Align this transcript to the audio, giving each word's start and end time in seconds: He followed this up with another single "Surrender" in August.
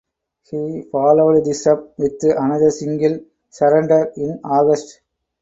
He 0.49 0.81
followed 0.91 1.45
this 1.45 1.67
up 1.67 1.93
with 1.99 2.23
another 2.23 2.71
single 2.71 3.19
"Surrender" 3.51 4.11
in 4.17 4.41
August. 4.43 4.99